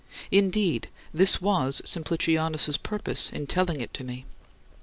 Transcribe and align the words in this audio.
Indeed, 0.31 0.87
this 1.13 1.39
was 1.43 1.79
Simplicianus' 1.85 2.75
purpose 2.81 3.29
in 3.29 3.45
telling 3.45 3.79
it 3.81 3.93
to 3.93 4.03
me. 4.03 4.25